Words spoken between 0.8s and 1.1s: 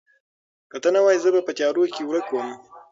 ته نه